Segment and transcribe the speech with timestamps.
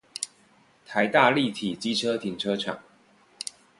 [0.83, 2.79] 臺大立體機車停車場